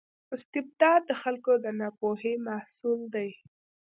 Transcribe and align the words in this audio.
استبداد 0.35 1.01
د 1.05 1.11
خلکو 1.21 1.51
د 1.63 1.65
ناپوهۍ 1.79 2.35
محصول 2.47 2.99
دی. 3.15 3.29